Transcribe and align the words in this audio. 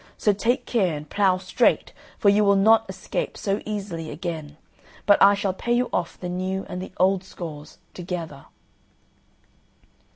So 0.17 0.33
take 0.33 0.65
care 0.65 0.95
and 0.97 1.07
plough 1.07 1.37
straight, 1.37 1.93
for 2.17 2.29
you 2.29 2.43
will 2.43 2.55
not 2.55 2.89
escape 2.89 3.37
so 3.37 3.61
easily 3.67 4.09
again, 4.09 4.57
but 5.05 5.21
I 5.21 5.35
shall 5.35 5.53
pay 5.53 5.73
you 5.73 5.91
off 5.93 6.19
the 6.19 6.27
new 6.27 6.65
and 6.67 6.81
the 6.81 6.91
old 6.97 7.23
scores 7.23 7.77
together." 7.93 8.45